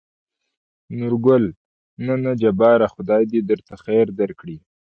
[0.99, 1.43] نورګل:
[2.05, 4.57] نه نه جباره خداى د درته خېر درکړي.